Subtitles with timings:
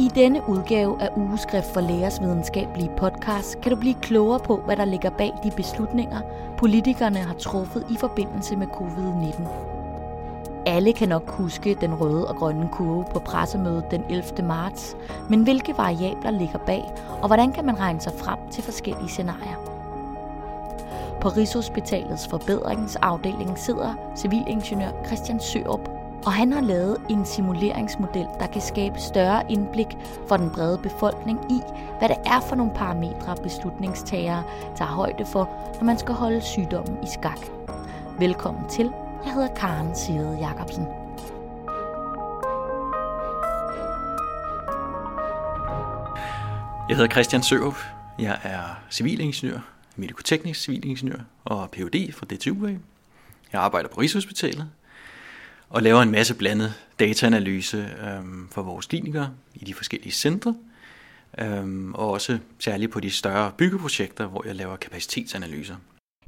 [0.00, 4.76] I denne udgave af Ugeskrift for Lægers videnskabelige podcast kan du blive klogere på, hvad
[4.76, 6.20] der ligger bag de beslutninger,
[6.58, 9.48] politikerne har truffet i forbindelse med covid-19.
[10.66, 14.22] Alle kan nok huske den røde og grønne kurve på pressemødet den 11.
[14.42, 14.96] marts,
[15.28, 16.84] men hvilke variabler ligger bag,
[17.22, 19.56] og hvordan kan man regne sig frem til forskellige scenarier?
[21.20, 28.60] På Rigshospitalets forbedringsafdeling sidder civilingeniør Christian Sørup, og han har lavet en simuleringsmodel, der kan
[28.60, 29.86] skabe større indblik
[30.28, 31.60] for den brede befolkning i,
[31.98, 34.44] hvad det er for nogle parametre, beslutningstagere
[34.76, 35.44] tager højde for,
[35.74, 37.40] når man skal holde sygdommen i skak.
[38.18, 38.92] Velkommen til.
[39.24, 40.86] Jeg hedder Karen Sirede Jacobsen.
[46.88, 47.76] Jeg hedder Christian Sørup.
[48.18, 49.58] Jeg er civilingeniør,
[49.96, 52.12] medikoteknisk civilingeniør og Ph.D.
[52.12, 52.66] fra DTU.
[53.52, 54.70] Jeg arbejder på Rigshospitalet
[55.70, 60.54] og laver en masse blandet dataanalyse øhm, for vores klinikere i de forskellige centre,
[61.38, 65.76] øhm, og også særligt på de større byggeprojekter, hvor jeg laver kapacitetsanalyser.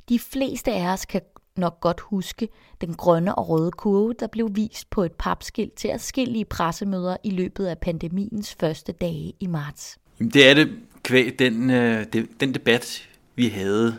[0.09, 1.21] De fleste af os kan
[1.57, 2.49] nok godt huske
[2.81, 7.31] den grønne og røde kurve, der blev vist på et papskilt til forskellige pressemøder i
[7.31, 9.99] løbet af pandemiens første dage i marts.
[10.21, 12.07] Jamen, det er det kvæg den, øh,
[12.41, 13.99] den debat, vi havde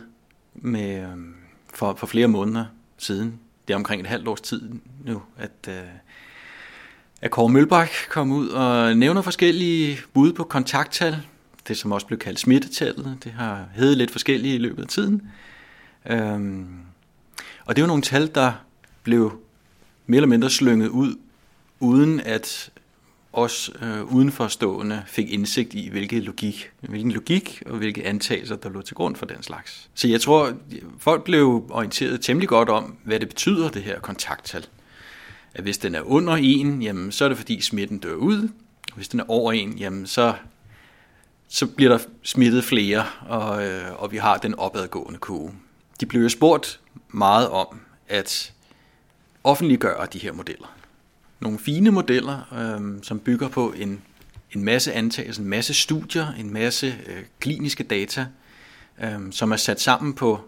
[0.54, 1.16] med, øh,
[1.74, 2.64] for, for flere måneder
[2.98, 3.40] siden.
[3.68, 4.70] Det er omkring et halvt års tid
[5.04, 5.74] nu, at, øh,
[7.22, 11.16] at Kåre Mølbak kom ud og nævner forskellige bud på kontakttal.
[11.68, 13.18] Det, som også blev kaldt smittetallet.
[13.24, 15.22] Det har heddet lidt forskellige i løbet af tiden.
[16.10, 16.66] Øhm,
[17.64, 18.52] og det er jo nogle tal, der
[19.02, 19.40] blev
[20.06, 21.16] mere eller mindre slynget ud,
[21.80, 22.70] uden at
[23.38, 28.82] os øh, udenforstående fik indsigt i, hvilken logik, hvilken logik og hvilke antagelser, der lå
[28.82, 29.90] til grund for den slags.
[29.94, 30.52] Så jeg tror,
[30.98, 34.66] folk blev orienteret temmelig godt om, hvad det betyder, det her kontakttal.
[35.54, 38.48] At hvis den er under 1, jamen, så er det fordi smitten dør ud.
[38.90, 40.34] Og hvis den er over 1, jamen, så,
[41.48, 45.52] så bliver der smittet flere, og, øh, og vi har den opadgående kurve.
[46.00, 48.52] De blev jo spurgt meget om at
[49.44, 50.74] offentliggøre de her modeller
[51.44, 54.00] nogle fine modeller, øh, som bygger på en,
[54.52, 58.26] en masse antagelser, en masse studier, en masse øh, kliniske data,
[59.02, 60.40] øh, som er sat sammen på,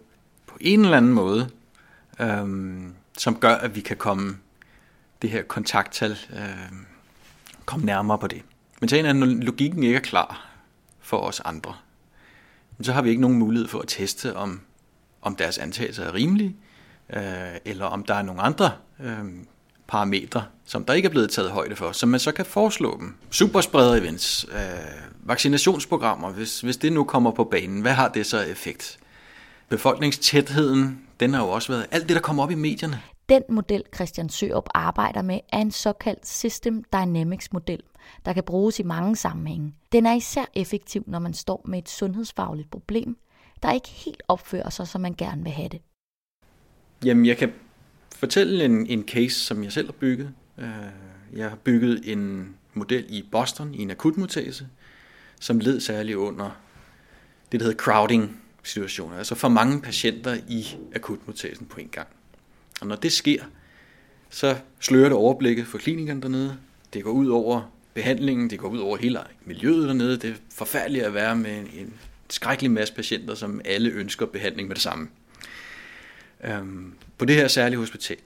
[0.46, 1.50] på en eller anden måde,
[2.20, 2.46] øh,
[3.18, 4.36] som gør, at vi kan komme
[5.22, 6.72] det her kontakttal, øh,
[7.64, 8.42] komme nærmere på det.
[8.80, 10.48] Men så er når logikken ikke er klar
[11.00, 11.74] for os andre,
[12.80, 14.60] så har vi ikke nogen mulighed for at teste, om,
[15.22, 16.56] om deres antagelser er rimelige,
[17.10, 17.22] øh,
[17.64, 19.24] eller om der er nogle andre øh,
[19.88, 23.14] parametre, som der ikke er blevet taget højde for, som man så kan foreslå dem.
[23.30, 28.40] Superspreder events, øh, vaccinationsprogrammer, hvis, hvis det nu kommer på banen, hvad har det så
[28.40, 28.98] effekt?
[29.68, 33.00] Befolkningstætheden, den har jo også været alt det, der kommer op i medierne.
[33.28, 37.80] Den model, Christian Sørup arbejder med, er en såkaldt System Dynamics model,
[38.24, 39.74] der kan bruges i mange sammenhænge.
[39.92, 43.16] Den er især effektiv, når man står med et sundhedsfagligt problem,
[43.62, 45.80] der ikke helt opfører sig, som man gerne vil have det.
[47.04, 47.52] Jamen, jeg kan
[48.16, 50.30] fortælle en, en case, som jeg selv har bygget.
[50.58, 50.68] Øh,
[51.36, 54.68] jeg har bygget en model i Boston i en akutmodtagelse,
[55.40, 56.50] som led særligt under
[57.52, 62.08] det, der hedder crowding situationer, altså for mange patienter i akutmodtagelsen på en gang.
[62.80, 63.44] Og når det sker,
[64.30, 66.56] så slører det overblikket for klinikerne dernede.
[66.92, 70.16] Det går ud over behandlingen, det går ud over hele miljøet dernede.
[70.16, 71.94] Det er forfærdeligt at være med en
[72.30, 75.08] skrækkelig masse patienter, som alle ønsker behandling med det samme.
[76.44, 78.16] Øhm, på det her særlige hospital,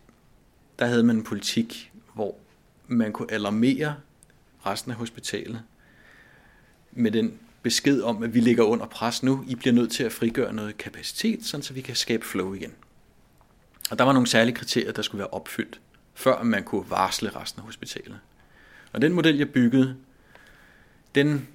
[0.79, 2.37] der havde man en politik, hvor
[2.87, 3.97] man kunne alarmere
[4.67, 5.63] resten af hospitalet
[6.93, 9.45] med den besked om, at vi ligger under pres nu.
[9.49, 12.73] I bliver nødt til at frigøre noget kapacitet, sådan så vi kan skabe flow igen.
[13.91, 15.81] Og der var nogle særlige kriterier, der skulle være opfyldt,
[16.15, 18.19] før man kunne varsle resten af hospitalet.
[18.93, 19.97] Og den model, jeg byggede,
[21.15, 21.49] den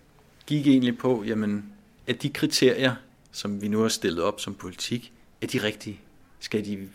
[0.45, 1.65] gik egentlig på, jamen,
[2.07, 2.95] at de kriterier,
[3.31, 5.99] som vi nu har stillet op som politik, er de rigtige.
[6.45, 6.89] Skal, de,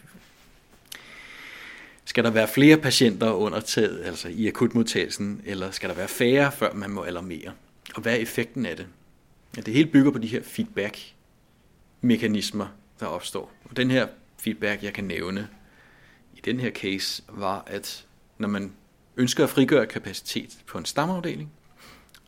[2.05, 6.53] skal der være flere patienter under taget, altså i akutmodtagelsen, eller skal der være færre,
[6.53, 7.53] før man må alarmere?
[7.95, 8.87] Og hvad er effekten af det?
[9.57, 12.67] Ja, det hele bygger på de her feedback-mekanismer,
[13.01, 13.53] der opstår.
[13.65, 14.09] Og den her
[14.39, 15.49] feedback, jeg kan nævne
[16.37, 18.07] i den her case, var, at
[18.39, 18.73] når man
[19.17, 21.53] ønsker at frigøre kapacitet på en stamafdeling,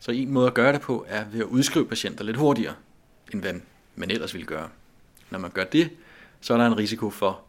[0.00, 2.74] så en måde at gøre det på er ved at udskrive patienter lidt hurtigere,
[3.32, 3.54] end hvad
[3.96, 4.68] man ellers ville gøre.
[5.30, 5.90] Når man gør det,
[6.42, 7.40] så er der en risiko for,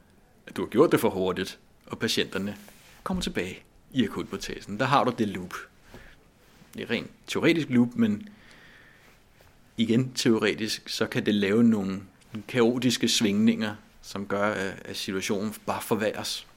[0.48, 2.58] at du har gjort det for hurtigt, og patienterne
[3.04, 4.80] kommer tilbage i akutmodtagelsen.
[4.80, 5.54] Der har du det loop.
[6.74, 8.30] Det er rent teoretisk loop, men
[9.78, 12.02] igen teoretisk, så kan det lave nogle
[12.48, 14.54] kaotiske svingninger, som gør,
[14.86, 16.48] at situationen bare forværres,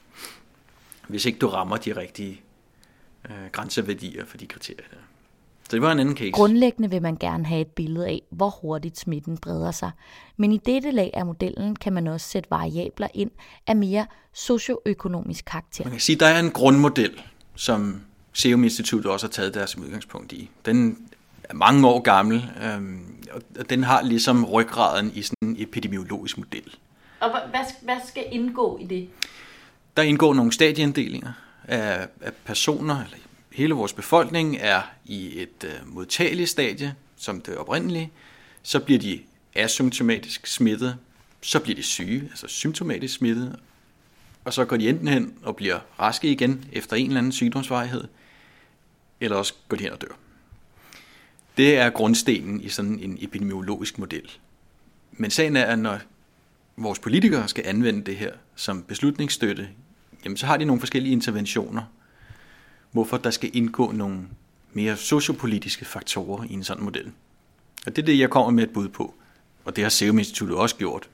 [1.07, 2.41] hvis ikke du rammer de rigtige
[3.29, 4.87] øh, grænseværdier for de kriterier.
[4.91, 4.97] der.
[5.67, 6.31] Så det var en anden case.
[6.31, 9.91] Grundlæggende vil man gerne have et billede af, hvor hurtigt smitten breder sig.
[10.37, 13.31] Men i dette lag af modellen kan man også sætte variabler ind
[13.67, 15.83] af mere socioøkonomisk karakter.
[15.83, 17.21] Man kan sige, at der er en grundmodel,
[17.55, 18.01] som
[18.33, 20.49] Serum Instituttet også har taget deres udgangspunkt i.
[20.65, 20.97] Den
[21.43, 22.99] er mange år gammel, øhm,
[23.57, 26.75] og den har ligesom ryggraden i sådan en epidemiologisk model.
[27.19, 29.09] Og hvad, hvad skal indgå i det?
[29.97, 31.31] Der indgår nogle stadieinddelinger
[31.67, 33.17] af, af personer, eller
[33.57, 38.11] hele vores befolkning er i et øh, modtageligt stadie, som det oprindelige,
[38.63, 39.21] så bliver de
[39.55, 40.97] asymptomatisk smittet,
[41.41, 43.59] så bliver de syge, altså symptomatisk smittet,
[44.45, 48.03] og så går de enten hen og bliver raske igen efter en eller anden sygdomsvarighed,
[49.21, 50.17] eller også går de hen og dør.
[51.57, 54.31] Det er grundstenen i sådan en epidemiologisk model.
[55.11, 55.99] Men sagen er, at når
[56.75, 59.69] vores politikere skal anvende det her som beslutningsstøtte,
[60.23, 61.83] jamen så har de nogle forskellige interventioner,
[62.97, 64.19] hvorfor der skal indgå nogle
[64.73, 67.11] mere sociopolitiske faktorer i en sådan model.
[67.85, 69.13] Og det er det, jeg kommer med et bud på.
[69.65, 71.09] Og det har Serum Instituttet også gjort.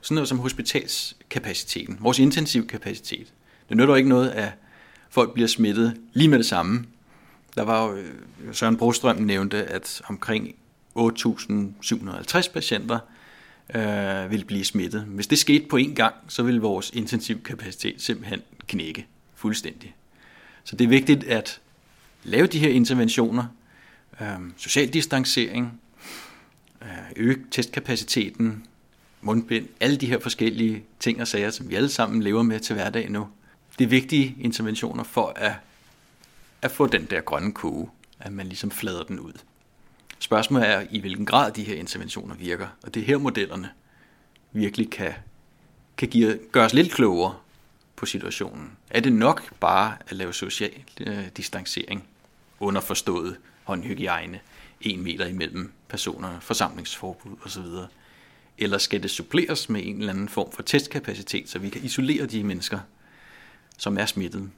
[0.00, 3.32] Sådan noget som hospitalskapaciteten, vores intensivkapacitet.
[3.68, 4.52] Det nytter ikke noget, at
[5.08, 6.84] folk bliver smittet lige med det samme.
[7.54, 8.14] Der var jo, øh,
[8.52, 10.54] Søren Brostrøm nævnte, at omkring
[10.98, 12.98] 8.750 patienter
[13.74, 15.02] øh, ville blive smittet.
[15.02, 19.94] Hvis det skete på én gang, så ville vores intensivkapacitet simpelthen knække fuldstændig.
[20.70, 21.60] Så det er vigtigt at
[22.24, 23.44] lave de her interventioner,
[24.20, 24.26] øh,
[24.56, 25.80] social distancering,
[26.82, 28.66] øh, øge testkapaciteten,
[29.20, 32.74] mundbind, alle de her forskellige ting og sager, som vi alle sammen lever med til
[32.74, 33.28] hverdag nu.
[33.78, 35.52] Det er vigtige interventioner for at,
[36.62, 37.90] at få den der grønne koge,
[38.20, 39.32] at man ligesom flader den ud.
[40.18, 43.68] Spørgsmålet er, i hvilken grad de her interventioner virker, og det er her modellerne
[44.52, 45.12] virkelig kan,
[45.96, 47.34] kan give, gøre os lidt klogere
[48.00, 48.76] på situationen.
[48.90, 52.08] Er det nok bare at lave social øh, distancering,
[52.60, 54.40] underforstået håndhygiejne,
[54.80, 57.62] en meter imellem personerne, forsamlingsforbud osv.,
[58.58, 62.26] eller skal det suppleres med en eller anden form for testkapacitet, så vi kan isolere
[62.26, 62.78] de mennesker,
[63.78, 64.50] som er smittet,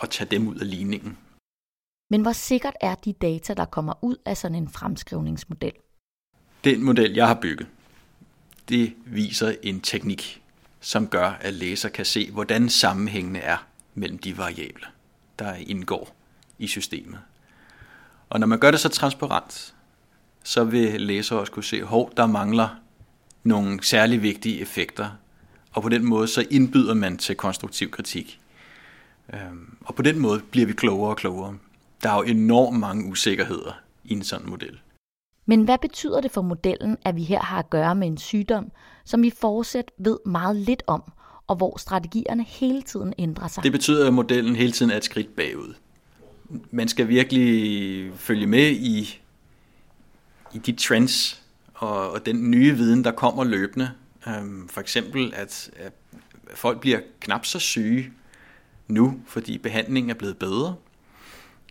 [0.00, 1.18] og tage dem ud af ligningen?
[2.10, 5.72] Men hvor sikkert er de data, der kommer ud af sådan en fremskrivningsmodel?
[6.64, 7.68] Den model, jeg har bygget,
[8.68, 10.41] det viser en teknik,
[10.82, 14.86] som gør, at læser kan se, hvordan sammenhængene er mellem de variable,
[15.38, 16.16] der indgår
[16.58, 17.18] i systemet.
[18.30, 19.74] Og når man gør det så transparent,
[20.42, 22.68] så vil læser også kunne se, at der mangler
[23.44, 25.10] nogle særlig vigtige effekter,
[25.72, 28.40] og på den måde så indbyder man til konstruktiv kritik.
[29.34, 31.56] Øhm, og på den måde bliver vi klogere og klogere.
[32.02, 33.72] Der er jo enormt mange usikkerheder
[34.04, 34.78] i en sådan model.
[35.46, 38.70] Men hvad betyder det for modellen, at vi her har at gøre med en sygdom,
[39.04, 41.02] som vi fortsat ved meget lidt om,
[41.46, 43.62] og hvor strategierne hele tiden ændrer sig?
[43.64, 45.74] Det betyder, at modellen hele tiden er et skridt bagud.
[46.70, 49.20] Man skal virkelig følge med i,
[50.52, 51.42] i de trends
[51.74, 53.90] og, og den nye viden, der kommer løbende.
[54.28, 55.92] Øhm, for eksempel, at, at
[56.54, 58.12] folk bliver knap så syge
[58.88, 60.74] nu, fordi behandlingen er blevet bedre.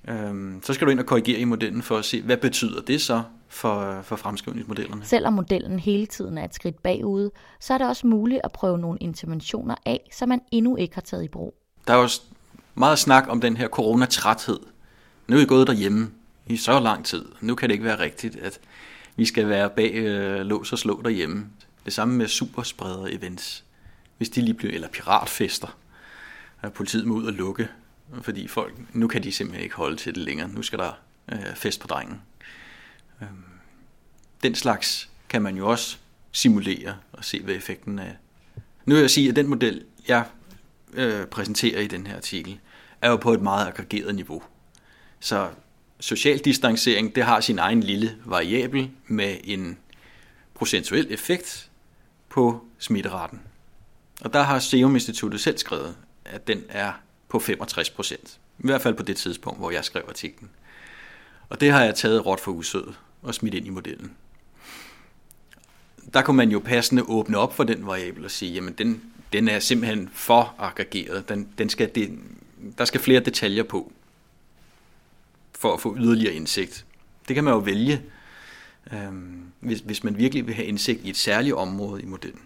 [0.07, 3.01] Øhm, så skal du ind og korrigere i modellen for at se, hvad betyder det
[3.01, 5.05] så for, for fremskrivningsmodellerne.
[5.05, 8.77] Selvom modellen hele tiden er et skridt bagud, så er det også muligt at prøve
[8.77, 11.55] nogle interventioner af, som man endnu ikke har taget i brug.
[11.87, 12.09] Der er jo
[12.75, 14.59] meget snak om den her coronatræthed.
[15.27, 16.11] Nu er vi gået derhjemme
[16.47, 17.25] i så lang tid.
[17.41, 18.59] Nu kan det ikke være rigtigt, at
[19.15, 21.45] vi skal være bag øh, lås og slå derhjemme.
[21.85, 23.63] Det samme med superspreder-events.
[24.17, 25.77] Hvis de lige bliver, eller piratfester.
[26.73, 27.67] Politiet må ud og lukke,
[28.21, 30.49] fordi folk, nu kan de simpelthen ikke holde til det længere.
[30.49, 30.91] Nu skal der
[31.31, 32.21] øh, fest på drengen.
[33.21, 33.43] Øhm,
[34.43, 35.97] den slags kan man jo også
[36.31, 38.11] simulere og se, hvad effekten er.
[38.85, 40.25] Nu vil jeg sige, at den model, jeg
[40.93, 42.59] øh, præsenterer i den her artikel,
[43.01, 44.43] er jo på et meget aggregeret niveau.
[45.19, 45.49] Så
[45.99, 49.77] social distancering, det har sin egen lille variabel med en
[50.53, 51.69] procentuel effekt
[52.29, 53.41] på smitteraten.
[54.21, 56.93] Og der har Serum Instituttet selv skrevet, at den er
[57.29, 58.39] på 65 procent.
[58.59, 60.49] I hvert fald på det tidspunkt, hvor jeg skrev artiklen.
[61.49, 64.11] Og det har jeg taget råt for usødet og smidt ind i modellen.
[66.13, 69.47] Der kunne man jo passende åbne op for den variabel og sige, jamen den, den
[69.47, 71.29] er simpelthen for aggregeret.
[71.29, 72.19] Den, den skal, det,
[72.77, 73.91] der skal flere detaljer på
[75.51, 76.85] for at få yderligere indsigt.
[77.27, 78.01] Det kan man jo vælge,
[78.93, 79.11] øh,
[79.59, 82.41] hvis, hvis man virkelig vil have indsigt i et særligt område i modellen.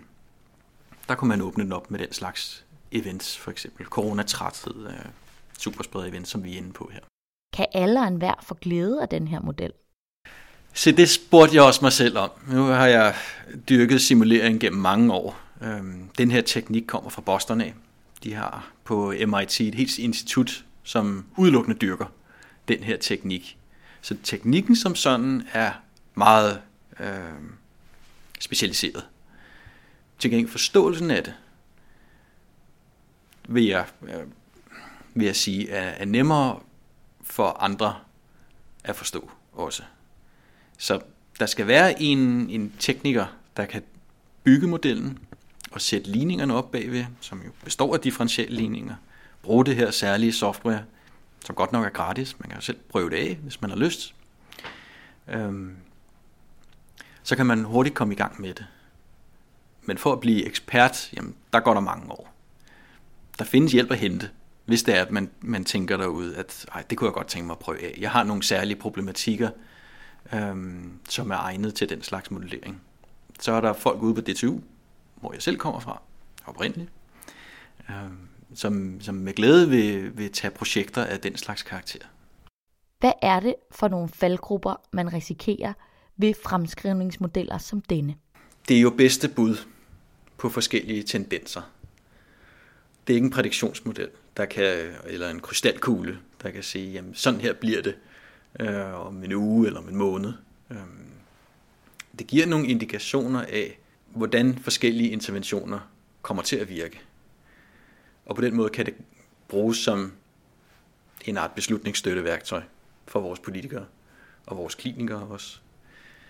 [1.07, 5.05] Der kunne man åbne den op med den slags events, for eksempel coronatræthed, øh,
[5.57, 6.99] superspreader events, som vi er inde på her.
[7.53, 9.73] Kan alle og enhver få glæde af den her model?
[10.77, 12.31] Så det spurgte jeg også mig selv om.
[12.47, 13.15] Nu har jeg
[13.69, 15.39] dyrket simulering gennem mange år.
[15.61, 17.73] Øhm, den her teknik kommer fra Boston af.
[18.23, 22.05] De har på MIT et helt institut, som udelukkende dyrker
[22.67, 23.57] den her teknik.
[24.01, 25.71] Så teknikken som sådan er
[26.15, 26.61] meget
[26.99, 27.07] øh,
[28.39, 29.05] specialiseret.
[30.19, 31.33] Til gengæld forståelsen af det,
[33.47, 34.27] vil jeg, øh,
[35.13, 36.59] vil jeg sige, er, er nemmere
[37.23, 37.95] for andre
[38.83, 39.83] at forstå også.
[40.77, 40.99] Så
[41.39, 43.25] der skal være en, en tekniker,
[43.57, 43.81] der kan
[44.43, 45.19] bygge modellen
[45.71, 48.95] og sætte ligningerne op bagved, som jo består af differentialligninger.
[49.41, 50.83] Bruge det her særlige software,
[51.45, 52.39] som godt nok er gratis.
[52.39, 54.15] Man kan jo selv prøve det af, hvis man har lyst.
[55.27, 55.75] Øhm,
[57.23, 58.65] så kan man hurtigt komme i gang med det.
[59.81, 62.33] Men for at blive ekspert, jamen, der går der mange år.
[63.39, 64.29] Der findes hjælp at hente,
[64.65, 67.47] hvis det er, at man, man tænker derude, at Ej, det kunne jeg godt tænke
[67.47, 67.97] mig at prøve af.
[67.97, 69.49] Jeg har nogle særlige problematikker,
[70.33, 72.81] øhm, som er egnet til den slags modellering.
[73.39, 74.59] Så er der folk ude på DTU,
[75.15, 76.01] hvor jeg selv kommer fra,
[76.45, 76.89] oprindeligt,
[77.89, 81.99] øhm, som, som med glæde vil, vil tage projekter af den slags karakter.
[82.99, 85.73] Hvad er det for nogle faldgrupper, man risikerer
[86.17, 88.15] ved fremskrivningsmodeller som denne?
[88.67, 89.57] Det er jo bedste bud
[90.37, 91.61] på forskellige tendenser.
[93.07, 97.41] Det er ikke en prædiktionsmodel, der kan, eller en krystalkugle, der kan sige, jamen sådan
[97.41, 97.95] her bliver det
[98.59, 100.33] øh, om en uge eller om en måned.
[100.71, 100.77] Øh,
[102.19, 103.79] det giver nogle indikationer af,
[104.13, 105.79] hvordan forskellige interventioner
[106.21, 107.01] kommer til at virke.
[108.25, 108.93] Og på den måde kan det
[109.47, 110.13] bruges som
[111.25, 112.61] en art beslutningsstøtteværktøj
[113.07, 113.85] for vores politikere
[114.45, 115.57] og vores klinikere også.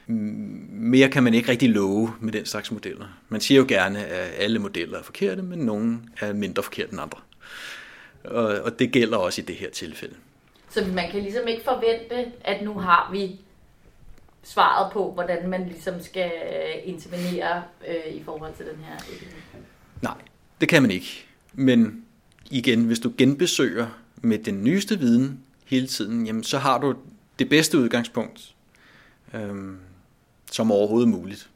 [0.07, 3.07] Mere kan man ikke rigtig love med den slags modeller.
[3.29, 7.01] Man siger jo gerne, at alle modeller er forkerte, men nogle er mindre forkerte end
[7.01, 7.19] andre.
[8.23, 10.15] Og, og det gælder også i det her tilfælde.
[10.75, 13.39] Så man kan ligesom ikke forvente, at nu har vi
[14.43, 19.41] svaret på, hvordan man ligesom skal øh, intervenere øh, i forhold til den her epidemi?
[20.01, 20.17] Nej,
[20.61, 21.25] det kan man ikke.
[21.53, 22.05] Men
[22.51, 23.87] igen, hvis du genbesøger
[24.21, 26.95] med den nyeste viden hele tiden, jamen, så har du
[27.39, 28.55] det bedste udgangspunkt,
[29.33, 29.77] øhm,
[30.51, 31.49] som overhovedet muligt.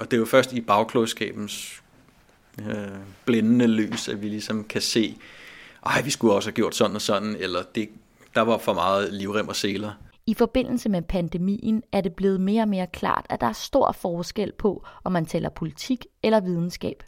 [0.00, 1.82] Og det er jo først i bagklodskabens
[2.58, 2.88] øh,
[3.24, 5.16] blændende lys, at vi ligesom kan se,
[5.86, 7.88] ej, vi skulle også have gjort sådan og sådan, eller det,
[8.36, 9.92] der var for meget livrem og seler.
[10.26, 13.92] I forbindelse med pandemien er det blevet mere og mere klart, at der er stor
[13.92, 17.02] forskel på, om man tæller politik eller videnskab.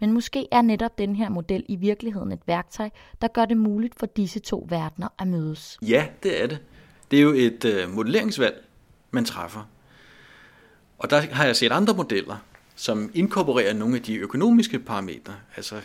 [0.00, 2.90] Men måske er netop den her model i virkeligheden et værktøj,
[3.22, 5.78] der gør det muligt for disse to verdener at mødes.
[5.82, 6.58] Ja, det er det.
[7.10, 8.64] Det er jo et øh, modelleringsvalg,
[9.10, 9.68] man træffer.
[10.98, 12.36] Og der har jeg set andre modeller,
[12.76, 15.34] som inkorporerer nogle af de økonomiske parametre.
[15.56, 15.76] Altså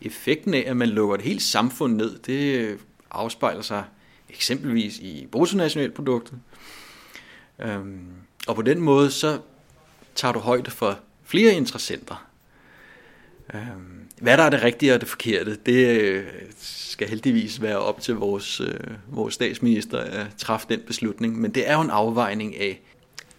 [0.00, 2.78] effekten af, at man lukker et helt samfund ned, det
[3.10, 3.84] afspejler sig
[4.34, 6.38] eksempelvis i bruttonationalproduktet.
[7.58, 8.06] Øhm,
[8.46, 9.38] og på den måde, så
[10.14, 12.26] tager du højde for flere interessenter.
[13.54, 16.26] Øhm, hvad der er det rigtige og det forkerte, det øh,
[16.58, 18.74] skal heldigvis være op til vores, øh,
[19.08, 21.40] vores statsminister at træffe den beslutning.
[21.40, 22.80] Men det er jo en afvejning af,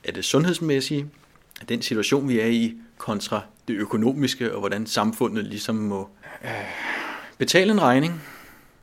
[0.04, 1.06] af det sundhedsmæssige,
[1.62, 6.10] af den situation, vi er i, kontra det økonomiske, og hvordan samfundet ligesom må
[6.44, 6.50] øh,
[7.38, 8.22] betale en regning.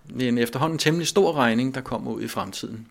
[0.09, 2.89] Det er en efterhånden temmelig stor regning, der kommer ud i fremtiden.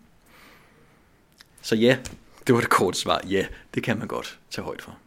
[1.62, 1.98] Så ja,
[2.46, 3.20] det var det korte svar.
[3.30, 4.98] Ja, det kan man godt tage højt for.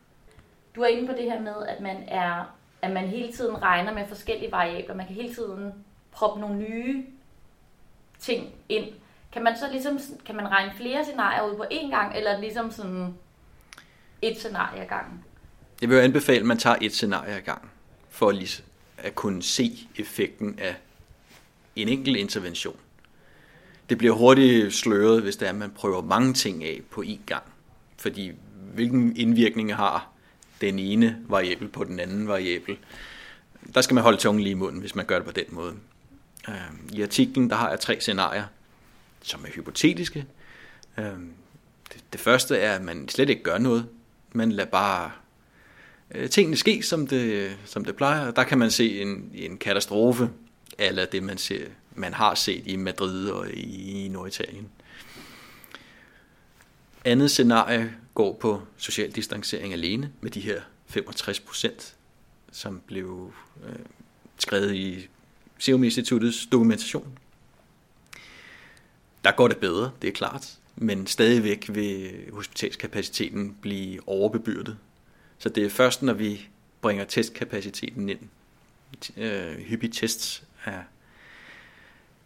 [0.75, 2.45] Du er inde på det her med, at man er
[2.81, 4.95] at man hele tiden regner med forskellige variabler.
[4.95, 5.73] Man kan hele tiden
[6.11, 7.05] proppe nogle nye
[8.19, 8.85] ting ind.
[9.33, 12.71] Kan man så ligesom, kan man regne flere scenarier ud på én gang, eller ligesom
[12.71, 13.13] sådan
[14.21, 15.23] et scenarie ad gangen?
[15.81, 17.69] Jeg vil jo anbefale, at man tager et scenarie ad gangen,
[18.09, 18.63] for lige
[18.97, 20.75] at kunne se effekten af
[21.75, 22.75] en enkelt intervention.
[23.89, 27.19] Det bliver hurtigt sløret, hvis det er, at man prøver mange ting af på én
[27.25, 27.43] gang.
[27.97, 28.31] Fordi
[28.73, 30.11] hvilken indvirkning har
[30.61, 32.77] den ene variabel på den anden variabel.
[33.75, 35.73] Der skal man holde tungen lige i munden, hvis man gør det på den måde.
[36.49, 36.55] Øh,
[36.93, 38.43] I artiklen der har jeg tre scenarier,
[39.21, 40.25] som er hypotetiske.
[40.97, 41.05] Øh,
[42.13, 43.87] det, første er, at man slet ikke gør noget.
[44.31, 45.11] Man lader bare
[46.11, 48.31] øh, tingene ske, som det, som det plejer.
[48.31, 50.29] Der kan man se en, en katastrofe,
[50.81, 54.69] eller det man, ser, man har set i Madrid og i, i Norditalien.
[57.05, 61.95] Andet scenarie går på social distancering alene med de her 65 procent,
[62.51, 63.33] som blev
[63.67, 63.75] øh,
[64.37, 65.07] skrevet i
[65.59, 67.17] Serum Instituttets dokumentation.
[69.23, 74.77] Der går det bedre, det er klart, men stadigvæk vil hospitalskapaciteten blive overbebyrdet.
[75.37, 76.47] Så det er først, når vi
[76.81, 78.19] bringer testkapaciteten ind,
[79.17, 80.83] øh, hyppige tests af,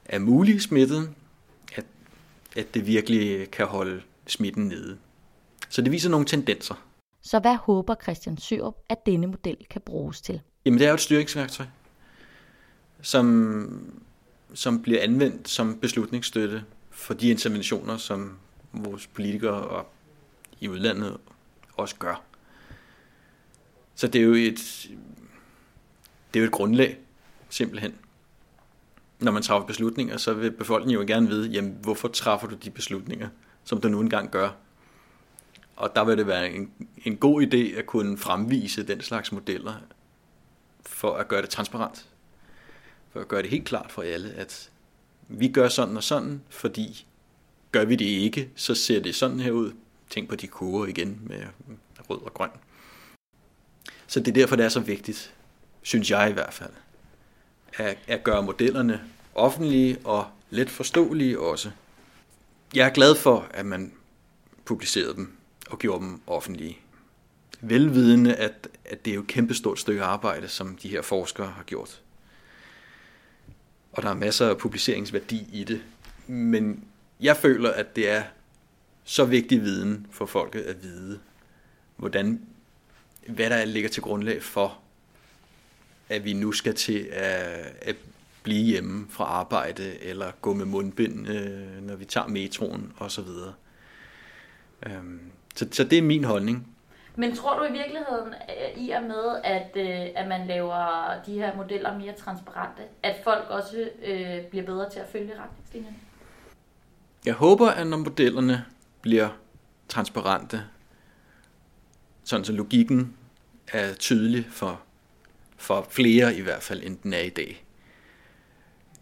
[0.06, 1.14] af mulige smittet,
[1.76, 1.86] at,
[2.56, 4.98] at det virkelig kan holde smitten nede.
[5.70, 6.76] Så det viser nogle tendenser.
[7.22, 10.42] Så hvad håber Christian Sørup, at denne model kan bruges til?
[10.66, 11.66] Jamen det er jo et styringsværktøj,
[13.02, 13.96] som,
[14.54, 18.38] som bliver anvendt som beslutningsstøtte for de interventioner, som
[18.74, 19.88] vores politikere og
[20.60, 21.18] i udlandet
[21.74, 22.24] også gør.
[23.96, 24.90] Så det er jo et,
[26.34, 26.98] det er jo et grundlag,
[27.50, 27.96] simpelthen.
[29.20, 32.72] Når man træffer beslutninger, så vil befolkningen jo gerne vide, jamen, hvorfor træffer du de
[32.72, 33.30] beslutninger,
[33.64, 34.50] som du nu engang gør.
[35.76, 36.72] Og der vil det være en,
[37.06, 39.74] en god idé at kunne fremvise den slags modeller,
[40.82, 42.06] for at gøre det transparent.
[43.10, 44.72] For at gøre det helt klart for alle, at
[45.28, 47.06] vi gør sådan og sådan, fordi
[47.72, 49.72] gør vi det ikke, så ser det sådan her ud.
[50.10, 51.44] Tænk på de kurver igen med
[52.10, 52.50] rød og grøn.
[54.08, 55.34] Så det er derfor, det er så vigtigt,
[55.82, 56.74] synes jeg i hvert fald,
[57.78, 59.02] at, at gøre modellerne
[59.36, 61.72] offentlige og let forståelige også.
[62.76, 63.94] Jeg er glad for, at man
[64.66, 65.38] publicerede dem
[65.70, 66.78] og gjorde dem offentlige.
[67.62, 71.64] Velvidende, at, at det er jo et kæmpestort stykke arbejde, som de her forskere har
[71.64, 72.02] gjort.
[73.92, 75.84] Og der er masser af publiceringsværdi i det.
[76.28, 76.84] Men
[77.20, 78.24] jeg føler, at det er
[79.04, 81.20] så vigtig viden for folket at vide,
[81.96, 82.42] hvordan,
[83.28, 84.80] hvad der ligger til grundlag for,
[86.10, 87.96] at vi nu skal til at, at
[88.44, 93.28] blive hjemme fra arbejde, eller gå med mundbind, øh, når vi tager metroen osv.
[94.86, 95.20] Øhm,
[95.56, 96.76] så, så det er min holdning.
[97.16, 101.34] Men tror du i virkeligheden, øh, i og med, at, øh, at man laver de
[101.34, 105.98] her modeller mere transparente, at folk også øh, bliver bedre til at følge retningslinjerne?
[107.26, 108.66] Jeg håber, at når modellerne
[109.02, 109.30] bliver
[109.88, 110.64] transparente,
[112.24, 113.18] sådan så logikken
[113.74, 114.82] er tydelig for,
[115.58, 117.66] for flere i hvert fald, end den er i dag,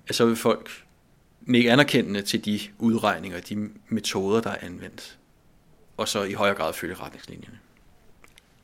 [0.07, 0.69] at så vil folk
[1.41, 5.17] nikke anerkendende til de udregninger, de metoder, der er anvendt,
[5.97, 7.59] og så i højere grad følge retningslinjerne.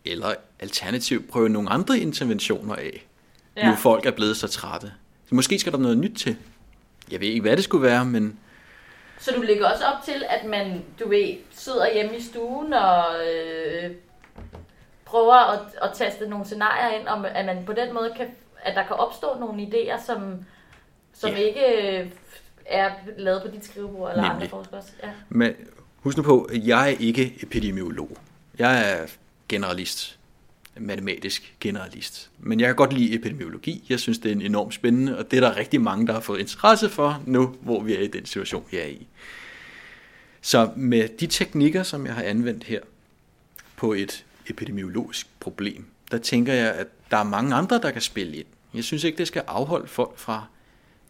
[0.06, 3.08] Eller alternativt prøve nogle andre interventioner af,
[3.58, 3.70] ja.
[3.70, 4.94] nu folk er blevet så trætte.
[5.26, 6.36] Så måske skal der noget nyt til.
[7.12, 8.40] Jeg ved ikke, hvad det skulle være, men
[9.20, 13.06] så du lægger også op til, at man, du ved, sidder hjemme i stuen og
[13.28, 13.92] øh,
[15.10, 18.28] prøver at, at taste nogle scenarier ind, om at man på den måde kan,
[18.62, 20.46] at der kan opstå nogle idéer, som,
[21.14, 21.38] som ja.
[21.38, 21.62] ikke
[22.00, 22.12] øh,
[22.66, 24.36] er lavet på dit skrivebord eller Nemlig.
[24.36, 24.82] andre forskere.
[25.04, 25.10] Ja.
[25.30, 25.54] Men
[25.98, 28.18] husk nu på, jeg er ikke epidemiolog.
[28.60, 29.08] Jeg er
[29.50, 30.20] generalist
[30.80, 32.30] matematisk generalist.
[32.40, 33.86] Men jeg kan godt lide epidemiologi.
[33.90, 36.40] Jeg synes, det er enormt spændende, og det er der rigtig mange, der har fået
[36.40, 39.08] interesse for nu, hvor vi er i den situation, vi er i.
[40.42, 42.80] Så med de teknikker, som jeg har anvendt her
[43.76, 48.38] på et epidemiologisk problem, der tænker jeg, at der er mange andre, der kan spille
[48.38, 48.46] ind.
[48.74, 50.46] Jeg synes ikke, det skal afholde folk fra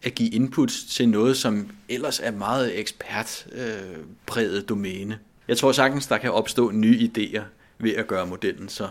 [0.03, 5.19] at give input til noget, som ellers er meget ekspertpræget øh, domæne.
[5.47, 7.41] Jeg tror sagtens, der kan opstå nye idéer
[7.77, 8.89] ved at gøre modellen så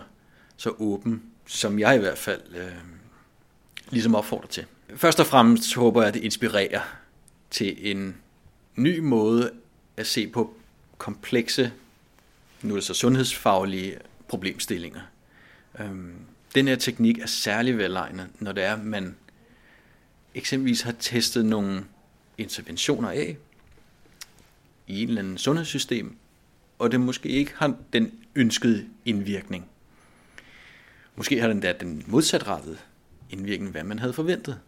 [0.59, 2.71] så åben, som jeg i hvert fald øh,
[3.89, 4.65] ligesom opfordrer til.
[4.95, 6.81] Først og fremmest håber jeg, at det inspirerer
[7.51, 8.15] til en
[8.75, 9.51] ny måde
[9.97, 10.53] at se på
[10.97, 11.71] komplekse,
[12.61, 13.97] nu er det så sundhedsfaglige
[14.29, 15.01] problemstillinger.
[15.79, 16.13] Øhm,
[16.55, 19.15] den her teknik er særlig velegnet, når det er, at man
[20.35, 21.85] eksempelvis har testet nogle
[22.37, 23.37] interventioner af
[24.87, 26.17] i en eller anden sundhedssystem,
[26.79, 29.65] og det måske ikke har den ønskede indvirkning.
[31.15, 32.77] Måske har den da den modsatrettede
[33.29, 34.59] indvirkning, hvad man havde forventet.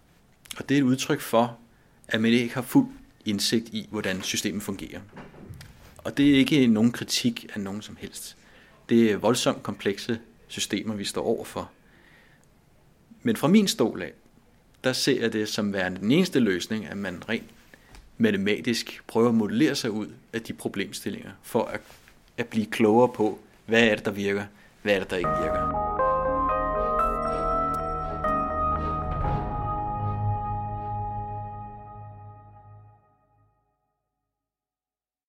[0.57, 1.59] Og det er et udtryk for,
[2.07, 2.87] at man ikke har fuld
[3.25, 5.01] indsigt i, hvordan systemet fungerer.
[5.97, 8.37] Og det er ikke nogen kritik af nogen som helst.
[8.91, 11.71] Det er voldsomt komplekse systemer, vi står overfor.
[13.23, 14.13] Men fra min stol af,
[14.83, 17.49] der ser jeg det som værende den eneste løsning, at man rent
[18.17, 21.81] matematisk prøver at modellere sig ud af de problemstillinger, for at,
[22.37, 24.45] at blive klogere på, hvad er det, der virker,
[24.81, 25.90] hvad er det, der ikke virker.